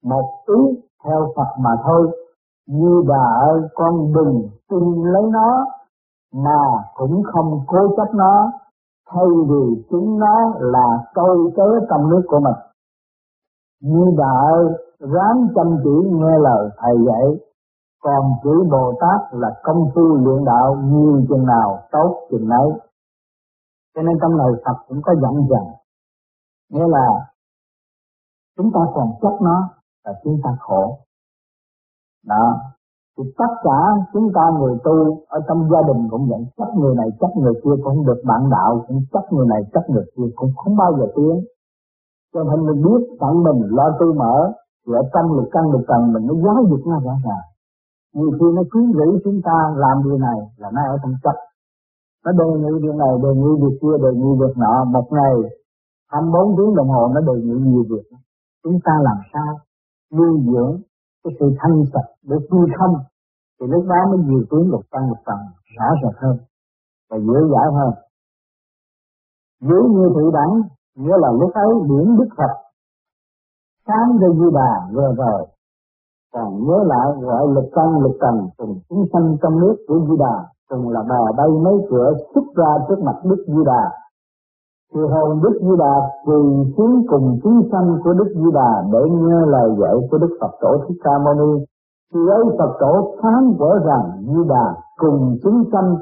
[0.04, 2.10] một ý theo Phật mà thôi
[2.66, 5.66] như bà ơi con đừng tin lấy nó
[6.34, 6.60] mà
[6.94, 8.52] cũng không cố chấp nó
[9.10, 12.56] thay vì chúng nó là tôi tớ trong nước của mình
[13.82, 14.66] Như bà ơi
[15.00, 17.26] ráng chăm chỉ nghe lời thầy dạy,
[18.02, 22.70] còn chữ Bồ Tát là công phu luyện đạo nhiều chừng nào tốt chừng ấy.
[23.96, 25.64] Cho nên trong lời Phật cũng có dặn dần,
[26.72, 27.06] nghĩa là
[28.56, 29.68] chúng ta còn chấp nó
[30.04, 30.98] là chúng ta khổ.
[32.26, 32.44] Đó,
[33.18, 33.78] thì tất cả
[34.12, 37.54] chúng ta người tu ở trong gia đình cũng vậy, chấp người này chấp người
[37.54, 40.76] kia cũng không được bạn đạo, cũng chấp người này chấp người kia cũng không
[40.76, 41.44] bao giờ tiến.
[42.34, 44.52] Cho nên mình biết phận mình lo tu mở,
[44.86, 47.46] rồi trong lực căn lực trần mình nó giáo dục nó rõ ràng.
[48.14, 51.36] Nhiều khi nó cứ nghĩ chúng ta làm điều này là nó ở trong chấp.
[52.26, 55.34] Nó đề nghị điều này, đề nghị việc kia, đề nghị việc nọ, một ngày
[56.10, 58.04] 24 tiếng đồng hồ nó đề nghị nhiều việc.
[58.64, 59.50] Chúng ta làm sao
[60.16, 60.80] nuôi dưỡng
[61.24, 62.94] cái sự thanh sạch để vui không
[63.60, 65.44] thì lúc đó mới nhiều tiếng lục tăng lục tầng
[65.76, 66.36] rõ rệt hơn
[67.10, 67.92] và dễ dãi hơn.
[69.60, 70.52] Giữ như thị đẳng
[70.96, 72.52] nghĩa là lúc ấy điển Đức Phật
[73.86, 75.46] sáng cho Di Đà vừa rồi
[76.32, 80.16] còn nhớ lại gọi lực tăng lực tầng cùng chúng sanh trong nước của Di
[80.18, 83.90] Đà cùng là bè bay mấy cửa xuất ra trước mặt Đức Di Đà
[84.94, 89.00] thì hồn Đức Di Đà quỳ xuống cùng chúng sanh của Đức Di Đà để
[89.10, 91.64] nghe lời dạy của Đức Phật Tổ Thích Ca Mâu Ni.
[92.14, 95.96] Thì ấy Phật Tổ phán vỡ rằng Di Đà cùng chúng sanh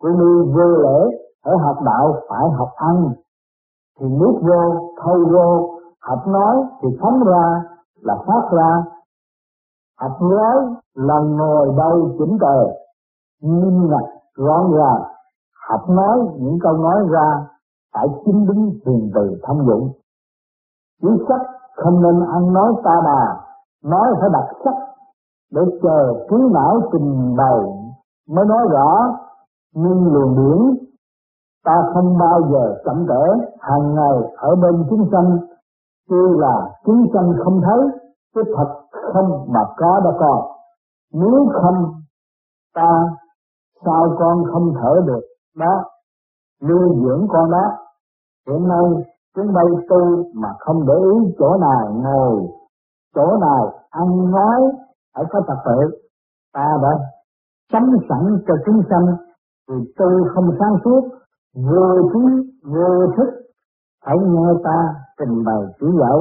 [0.00, 3.12] của ni vô lễ ở học đạo phải học ăn.
[4.00, 7.62] Thì nước vô, thâu vô, học nói thì phóng ra
[8.02, 8.84] là phát ra.
[10.00, 10.56] Học nói
[10.94, 12.87] là ngồi đây chỉnh tề
[13.40, 14.04] nghiêm ngặt
[14.36, 15.02] rõ ràng,
[15.68, 17.46] học nói, những câu nói ra
[17.94, 19.92] phải chính đứng hiền từ thông dụng.
[21.02, 21.46] Chữ sách
[21.76, 23.40] không nên ăn nói ta đà
[23.84, 24.74] nói phải đặt sách
[25.52, 27.60] để chờ trí não trình bày
[28.28, 29.14] mới nói rõ.
[29.74, 30.88] Nhưng luồng điển
[31.64, 35.38] ta không bao giờ chậm trễ, hàng ngày ở bên chúng sanh,
[36.08, 37.80] tuy là chúng sanh không thấy
[38.34, 38.74] cái thật
[39.12, 40.44] không mà có đã còn
[41.12, 41.94] nếu không,
[42.74, 43.16] ta
[43.84, 45.20] sao con không thở được?
[45.56, 45.84] Đó,
[46.62, 47.64] nuôi dưỡng con đó.
[48.48, 49.04] Hiện nay,
[49.36, 52.46] chúng bay tu mà không để ý chỗ nào ngồi
[53.14, 54.60] chỗ nào ăn nói
[55.14, 55.98] phải có tập tự
[56.54, 56.88] ta đã
[57.72, 59.16] chấm sẵn cho chúng sanh,
[59.68, 61.08] thì tu không sáng suốt,
[61.54, 63.28] vô trí vô thức,
[64.04, 66.18] phải nghe ta trình bày chỉ dạy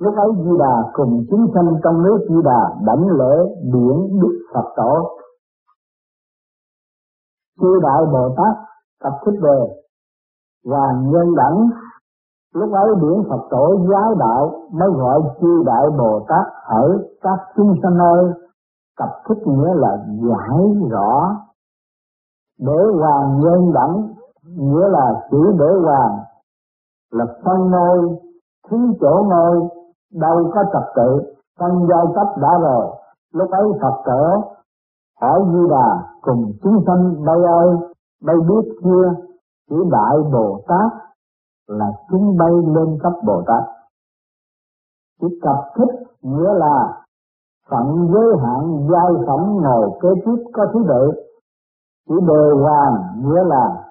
[0.00, 3.34] lúc ấy di đà cùng chúng sanh trong nước di đà đảnh lễ
[3.72, 5.18] biển đức phật tổ
[7.60, 8.56] chư đại bồ tát
[9.02, 9.82] tập thích về
[10.64, 11.68] và nhân đẳng,
[12.54, 17.38] lúc ấy biển phật tổ giáo đạo mới gọi chư đại bồ tát ở các
[17.56, 18.32] chúng sanh nơi.
[18.98, 20.58] Tập thích nghĩa là giải
[20.90, 21.36] rõ
[22.60, 24.08] để hoàng nhân đẳng,
[24.56, 26.18] nghĩa là chữ để hoàng,
[27.10, 28.18] là phân ngôi
[28.70, 29.68] thứ chỗ ngôi
[30.12, 32.86] đâu có trật tự, phân giai cấp đã rồi.
[33.32, 34.54] Lúc ấy phật tổ
[35.22, 35.88] ở di đà
[36.22, 37.76] cùng chúng sanh bay ơi
[38.26, 39.14] bay biết chưa
[39.70, 40.92] chỉ đại bồ tát
[41.66, 43.64] là chúng bay lên cấp bồ tát
[45.20, 47.04] chỉ cập thích nghĩa là
[47.70, 51.10] phận giới hạn, giai phẩm ngồi kế tiếp có thứ tự
[52.08, 53.84] chỉ đề hoàng nghĩa là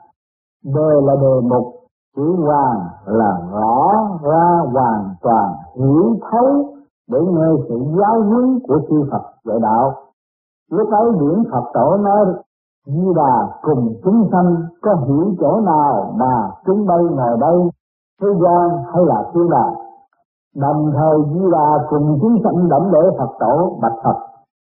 [0.63, 1.73] đề là đề mục
[2.15, 3.91] chữ hoàng là rõ
[4.23, 6.75] ra hoàn toàn hiểu thấu
[7.07, 10.10] để nghe sự giáo huấn của sư Phật dạy đạo.
[10.71, 12.25] Lúc ấy điển Phật tổ nói
[12.85, 17.69] Di Đà cùng chúng sanh có hiểu chỗ nào mà chúng đây ngồi đây,
[18.21, 19.73] thế gian hay là thiên đàng.
[20.55, 24.15] Đồng thời Di Đà cùng chúng sanh đảnh lễ Phật tổ bạch Phật.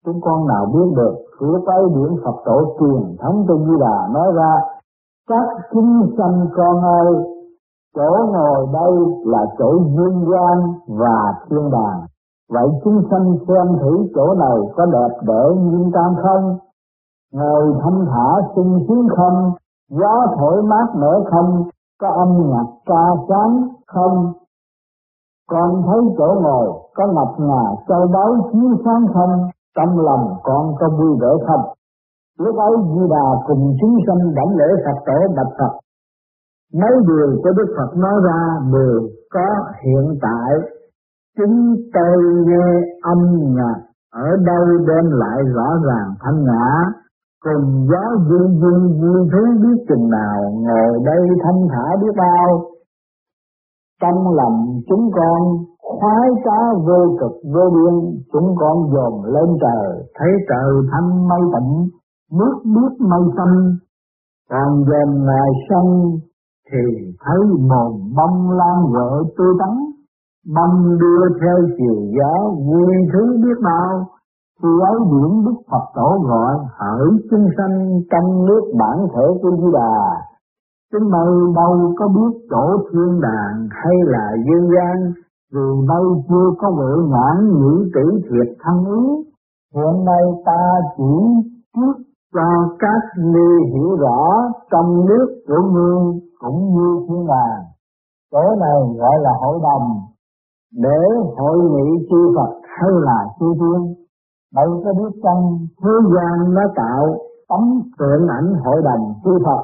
[0.05, 4.07] Chúng con nào biết được, lúc ấy điển Phật tổ truyền thống cho Di Đà
[4.13, 4.53] nói ra
[5.29, 7.15] các chúng sanh con ơi,
[7.95, 8.93] chỗ ngồi đây
[9.25, 12.01] là chỗ dương gian và thiên đàng.
[12.49, 16.57] Vậy chúng sanh xem thử chỗ nào có đẹp đẽ nghiêm trang không?
[17.33, 19.51] Ngồi thâm thả sung sướng không?
[19.89, 21.63] Gió thổi mát mẻ không?
[22.01, 24.33] Có âm nhạc ca sáng không?
[25.49, 29.49] Con thấy chỗ ngồi có ngập ngà châu báu chiếu sáng không?
[29.77, 31.73] Trong lòng con có vui vẻ không?
[32.39, 35.79] Lúc ấy Di Đà cùng chúng sanh đảnh lễ Phật tổ bạch Phật.
[36.73, 39.01] Mấy điều của Đức Phật nói ra đều
[39.33, 39.47] có
[39.83, 40.78] hiện tại.
[41.39, 42.67] Chúng tôi nghe
[43.01, 43.17] âm
[43.55, 43.79] nhạc
[44.13, 46.67] ở đâu đem lại rõ ràng thanh nhã.
[47.45, 52.61] Cùng gió dương dương vui thú biết chừng nào ngồi đây thanh thả biết bao.
[54.01, 55.39] Trong lòng chúng con
[55.81, 61.41] khoái cá vô cực vô biên, chúng con dồn lên trời, thấy trời thanh mây
[61.53, 61.89] tịnh,
[62.39, 63.77] nước biết mây xanh,
[64.49, 65.85] còn dồn ngoài sân
[66.71, 69.88] thì thấy mồm bông lan vợ tươi tắn,
[70.55, 74.05] băng đưa theo chiều gió vui thứ biết bao
[74.61, 74.99] khi ấy
[75.45, 79.99] đức Phật tổ gọi hỡi chúng sanh trong nước bản thể của Di Đà.
[80.91, 85.13] Chúng mày đâu có biết chỗ thiên đàng hay là dương gian
[85.53, 89.03] vì đây chưa có huệ nhãn nhĩ tỷ thiệt thân ý,
[89.75, 90.61] hiện nay ta
[90.97, 91.13] chỉ
[91.75, 97.63] trước cho các ni hiểu rõ trong nước của ngươi cũng như thiên đàng.
[98.31, 100.08] Chỗ này gọi là hội đồng
[100.73, 100.99] để
[101.37, 103.99] hội nghị chư Phật hay là chư thiên
[104.55, 107.17] bạn có biết rằng thế gian nó tạo
[107.49, 109.61] tấm tượng ảnh hội đồng chư Phật.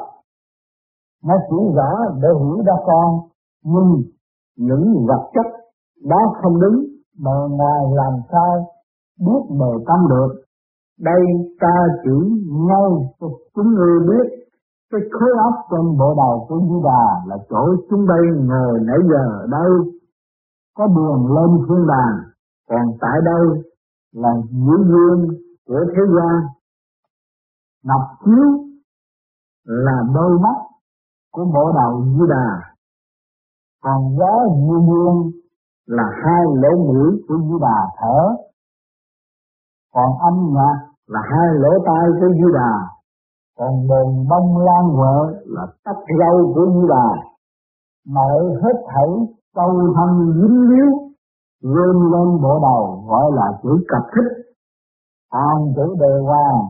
[1.25, 1.91] Nó chỉ rõ
[2.21, 3.19] để hiểu ra con,
[3.63, 4.01] nhưng
[4.57, 5.45] những vật chất
[6.09, 6.85] đó không đứng
[7.25, 8.67] bề ngoài làm sao
[9.19, 10.41] biết bề tâm được.
[10.99, 11.21] Đây
[11.61, 14.27] ta chỉ ngay cho chúng người biết,
[14.91, 18.97] cái khối óc trên bộ đầu của Di Đà là chỗ chúng đây ngồi nãy
[19.11, 19.69] giờ đây
[20.75, 22.17] có buồn lên thiên đàng
[22.69, 23.63] còn tại đây
[24.11, 26.41] là giữ duyên của thế gian.
[27.83, 28.65] Ngọc chiếu
[29.63, 30.57] là đôi mắt
[31.31, 32.75] của bộ đầu Di Đà.
[33.83, 35.31] Còn gió như duyên
[35.85, 38.35] là hai lỗ mũi của Di Đà thở.
[39.93, 42.73] Còn âm nhạc là hai lỗ tai của Di Đà.
[43.57, 47.07] Còn đồn bông lan huệ là tóc râu của Di Đà.
[48.07, 49.09] Mọi hết thảy
[49.55, 50.89] câu thân dính líu
[51.63, 54.45] vươn lên bộ đầu, gọi là chữ cặp thích
[55.29, 56.61] an chữ đề hoàng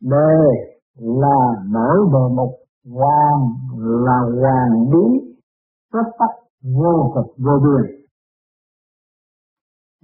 [0.00, 0.34] đề
[0.96, 1.36] là
[1.66, 2.50] nở đề mục
[2.90, 3.40] hoàng
[3.76, 5.34] là hoàng bí
[5.92, 6.30] rất tắc
[6.76, 8.04] vô cực vô biên.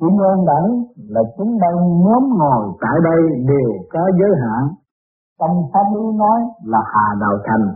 [0.00, 4.74] Chỉ nhân đẳng là chúng đây nhóm ngồi tại đây đều có giới hạn.
[5.38, 7.74] Trong pháp lý nói là hà đạo thành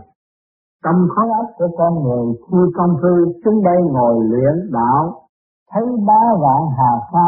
[0.85, 5.27] trong khối óc của con người, khi công phu chúng đây ngồi luyện đạo,
[5.71, 7.27] thấy bá vạn hà sa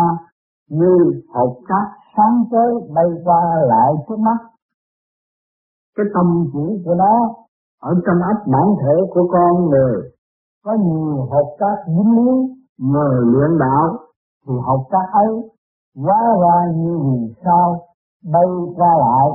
[0.70, 1.88] như hột cát
[2.18, 4.38] sáng tới bay qua lại trước mắt.
[5.98, 7.34] Cái tâm chỉ của nó
[7.82, 10.02] ở trong ấp bản thể của con người.
[10.66, 13.98] Có nhiều hột cát dính líu, ngồi luyện đạo,
[14.48, 15.50] thì hột cát ấy
[15.96, 17.82] hóa ra như vì sao
[18.34, 18.46] bay
[18.76, 19.30] qua lại.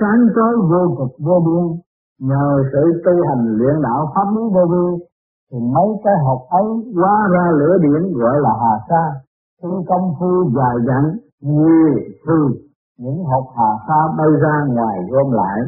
[0.00, 1.85] Sáng tối vô cực vô biên
[2.20, 5.04] nhờ sự tu hành luyện đạo pháp lý vô vi,
[5.50, 9.20] thì mấy cái hộp ấy hóa ra lửa điện gọi là hà sa.
[9.62, 11.04] Khi công phu dài dặn,
[11.40, 11.94] nhiều
[12.26, 12.58] thì
[12.98, 15.58] những hộp hà sa bay ra ngoài gom lại,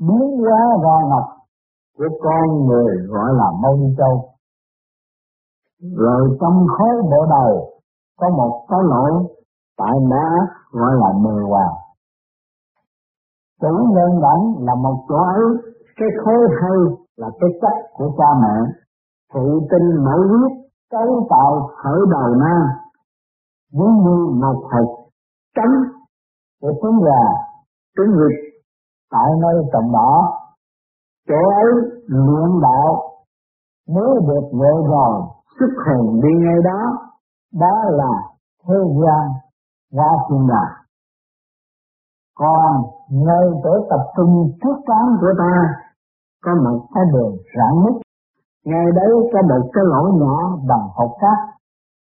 [0.00, 1.26] biến hóa ra ngọc
[1.98, 4.24] của con người gọi là mông châu.
[5.96, 7.68] Rồi trong khối bộ đầu,
[8.18, 9.28] có một cái lỗ,
[9.78, 10.26] tại má
[10.72, 11.74] gọi là mười hoàng.
[13.60, 16.78] Chủ nhân đẳng là một chỗ ấy cái khối hơi
[17.16, 18.56] là cái chất của cha mẹ,
[19.32, 20.52] phụ tinh mẫu huyết,
[20.90, 22.62] cấu tạo khởi đầu nam
[23.72, 24.88] giống như một hạt
[25.56, 25.74] trắng
[26.60, 27.24] của trứng gà,
[27.96, 28.36] trứng vịt,
[29.10, 30.36] tại nơi trồng đỏ
[31.28, 31.72] chỗ ấy
[32.06, 33.02] luyện đạo,
[33.88, 35.22] mới được vợ rồi
[35.58, 36.80] xuất hồn đi ngay đó.
[37.60, 38.12] Đó là
[38.68, 39.24] thế gian,
[39.92, 40.74] ra thiên đàng.
[42.38, 45.74] Còn nơi chỗ tập trung trước trán của ta
[46.44, 48.02] có một cái đường rạn nứt.
[48.64, 51.38] Ngay đấy có một cái lỗ nhỏ bằng hột cát.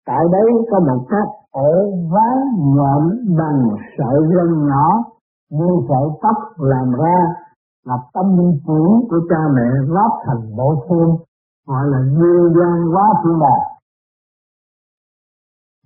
[0.07, 1.21] Tại đấy có một cái
[1.51, 1.73] ổ
[2.13, 2.37] ván
[2.77, 3.03] nhọn
[3.39, 3.69] bằng
[3.99, 4.87] sợi lông nhỏ.
[5.51, 7.19] Như sợi tóc làm ra
[7.85, 11.17] là tâm linh chuyển của cha mẹ góp thành bộ xương
[11.67, 13.69] gọi là duyên gian quá thiên đàng.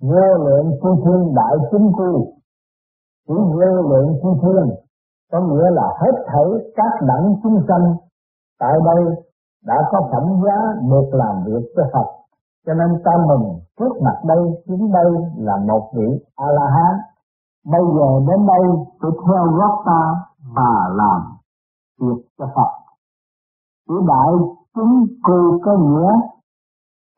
[0.01, 2.13] Vô lượng phu thiên đại chính quy.
[3.27, 4.75] Chỉ vô lượng phu thiên
[5.31, 7.95] có nghĩa là hết thảy các đẳng chúng sanh
[8.59, 9.01] tại đây
[9.65, 10.57] đã có phẩm giá
[10.89, 12.07] được làm việc cho Phật.
[12.65, 16.95] Cho nên ta mừng, trước mặt đây chính đây là một vị a la hán
[17.73, 18.65] bây giờ đến đây,
[19.01, 20.01] tôi theo gót ta
[20.55, 21.21] và làm
[22.01, 22.71] việc cho Phật.
[23.87, 24.33] Chỉ đại
[24.75, 26.11] chúng cư có nghĩa,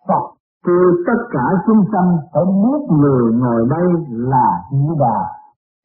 [0.08, 0.24] Phật
[0.66, 5.20] kêu tất cả chúng sanh phải biết người ngồi đây là Di Đà.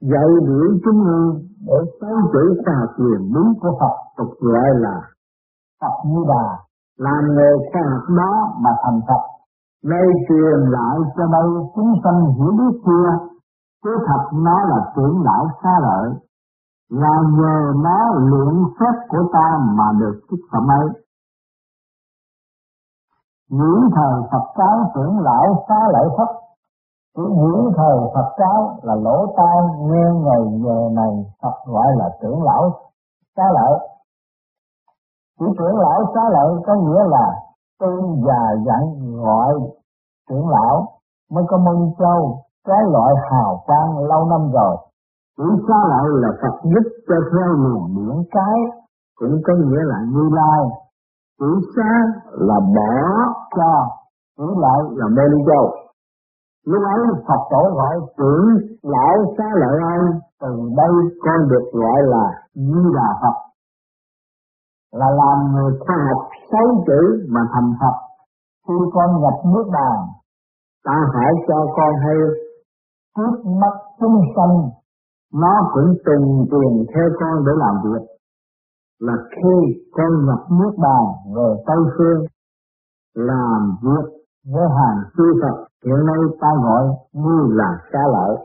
[0.01, 5.01] Dạy biểu chúng ngươi để sáng chỉ tà quyền đúng của Phật, tục gọi là
[5.85, 6.59] Phật Như Đà
[6.99, 8.33] làm nghề khoa học đó
[8.63, 9.23] mà thành Phật.
[9.85, 13.09] Nay truyền lại cho đây chúng sanh hiểu biết chưa
[13.85, 16.09] chứ thật nó là tưởng lão xa lợi.
[16.91, 20.89] Là nhờ nó luyện phép của ta mà được chức phẩm ấy.
[23.51, 26.29] Những thời Phật giáo tưởng lão xa lợi thất
[27.17, 31.13] chỉ những thời Phật giáo là lỗ tai, nghe ngày giờ này
[31.43, 32.71] Phật gọi là tưởng lão
[33.37, 33.94] xa lợi
[35.39, 37.27] chỉ trưởng lão xá lợi có nghĩa là
[37.81, 38.83] tu già dặn
[39.25, 39.55] gọi
[40.29, 40.87] trưởng lão
[41.31, 44.77] mới có mân châu, cái loại hào quang lâu năm rồi.
[45.39, 48.59] Chữ xá lợi là Phật giúp cho theo luồng biển cái,
[49.19, 50.61] cũng có nghĩa là như lai.
[51.41, 51.91] Chữ xá
[52.31, 52.93] là bỏ
[53.57, 53.87] cho,
[54.39, 55.71] chữ lợi là mê ly châu.
[56.67, 58.47] Lúc ấy Phật tổ gọi trưởng
[58.83, 60.93] lão xá lợi an, từ đây
[61.25, 63.37] con được gọi là Di Đà Phật.
[64.99, 66.23] Là làm người khoa học
[66.53, 67.97] sáu chữ mà thành Phật.
[68.69, 69.99] Khi con nhập nước bàn,
[70.85, 72.17] ta hãy cho con hay
[73.17, 74.57] trước mắt chúng sanh,
[75.43, 78.07] nó cũng từng tiền theo con để làm việc.
[79.01, 79.57] Là khi
[79.93, 81.03] con nhập nước bàn
[81.37, 82.25] về Tây Phương,
[83.15, 84.07] làm việc
[84.53, 88.37] với hàng chư Phật hiện nay ta gọi như là xa lợi